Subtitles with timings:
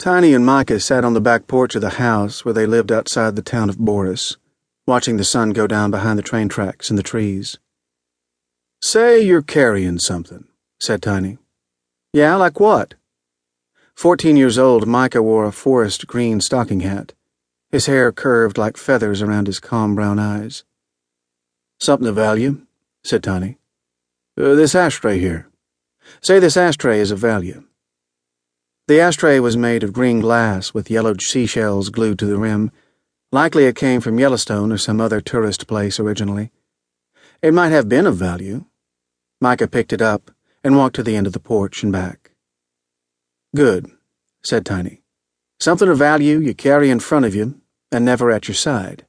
[0.00, 3.36] Tiny and Micah sat on the back porch of the house where they lived outside
[3.36, 4.38] the town of Boris,
[4.86, 7.58] watching the sun go down behind the train tracks and the trees.
[8.80, 10.46] Say you're carrying something,
[10.78, 11.36] said Tiny.
[12.14, 12.94] Yeah, like what?
[13.94, 17.12] Fourteen years old, Micah wore a forest green stocking hat,
[17.68, 20.64] his hair curved like feathers around his calm brown eyes.
[21.78, 22.62] Something of value,
[23.04, 23.58] said Tiny.
[24.38, 25.50] Uh, this ashtray here.
[26.22, 27.64] Say this ashtray is of value.
[28.90, 32.72] The ashtray was made of green glass with yellowed seashells glued to the rim.
[33.30, 36.50] Likely it came from Yellowstone or some other tourist place originally.
[37.40, 38.64] It might have been of value.
[39.40, 40.32] Micah picked it up
[40.64, 42.32] and walked to the end of the porch and back.
[43.54, 43.92] Good,
[44.42, 45.02] said Tiny.
[45.60, 47.60] Something of value you carry in front of you
[47.92, 49.06] and never at your side.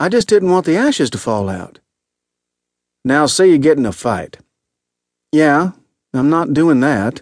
[0.00, 1.80] I just didn't want the ashes to fall out.
[3.04, 4.38] Now say you get in a fight.
[5.30, 5.72] Yeah,
[6.14, 7.20] I'm not doing that.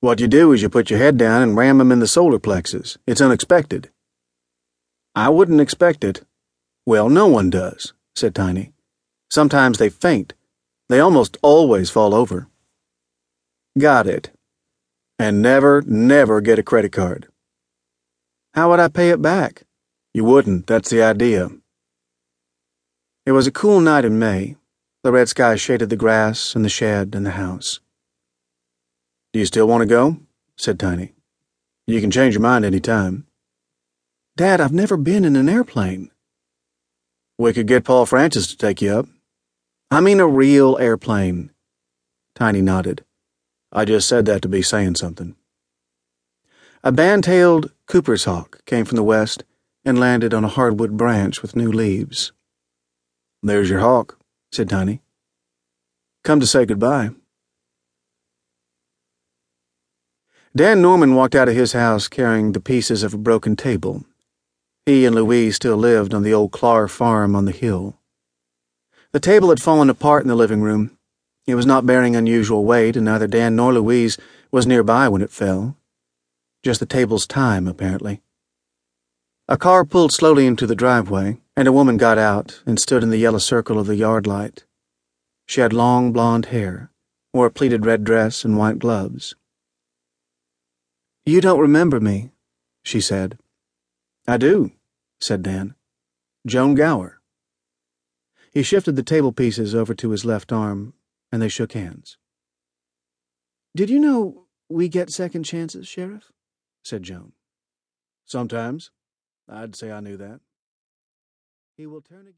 [0.00, 2.38] What you do is you put your head down and ram them in the solar
[2.38, 2.98] plexus.
[3.04, 3.90] It's unexpected.
[5.16, 6.24] I wouldn't expect it.
[6.86, 8.72] Well, no one does, said Tiny.
[9.28, 10.34] Sometimes they faint.
[10.88, 12.46] They almost always fall over.
[13.76, 14.30] Got it.
[15.18, 17.26] And never, never get a credit card.
[18.54, 19.64] How would I pay it back?
[20.14, 21.50] You wouldn't, that's the idea.
[23.26, 24.54] It was a cool night in May.
[25.02, 27.80] The red sky shaded the grass and the shed and the house.
[29.32, 30.18] Do you still want to go?
[30.56, 31.14] said Tiny.
[31.86, 33.26] You can change your mind any time.
[34.36, 36.10] Dad, I've never been in an airplane.
[37.38, 39.06] We could get Paul Francis to take you up.
[39.90, 41.50] I mean a real airplane.
[42.34, 43.04] Tiny nodded.
[43.72, 45.34] I just said that to be saying something.
[46.82, 49.44] A band-tailed Cooper's hawk came from the west
[49.84, 52.32] and landed on a hardwood branch with new leaves.
[53.42, 54.18] There's your hawk,
[54.52, 55.00] said Tiny.
[56.24, 57.10] Come to say goodbye.
[60.56, 64.04] Dan Norman walked out of his house carrying the pieces of a broken table.
[64.86, 67.98] He and Louise still lived on the old Clar farm on the hill.
[69.12, 70.96] The table had fallen apart in the living room.
[71.46, 74.16] It was not bearing unusual weight, and neither Dan nor Louise
[74.50, 75.76] was nearby when it fell.
[76.62, 78.22] Just the table's time, apparently.
[79.48, 83.10] A car pulled slowly into the driveway, and a woman got out and stood in
[83.10, 84.64] the yellow circle of the yard light.
[85.46, 86.90] She had long blonde hair,
[87.32, 89.34] wore a pleated red dress and white gloves.
[91.28, 92.30] You don't remember me,
[92.82, 93.38] she said.
[94.26, 94.72] I do,
[95.20, 95.74] said Dan.
[96.46, 97.20] Joan Gower.
[98.50, 100.94] He shifted the table pieces over to his left arm,
[101.30, 102.16] and they shook hands.
[103.76, 106.32] Did you know we get second chances, Sheriff?
[106.82, 107.32] said Joan.
[108.24, 108.90] Sometimes.
[109.46, 110.40] I'd say I knew that.
[111.76, 112.34] He will turn again.